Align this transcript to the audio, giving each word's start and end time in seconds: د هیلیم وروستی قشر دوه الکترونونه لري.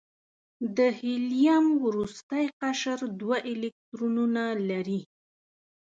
د 0.77 0.79
هیلیم 0.99 1.65
وروستی 1.85 2.45
قشر 2.61 2.99
دوه 3.19 3.37
الکترونونه 3.51 4.43
لري. 4.69 5.01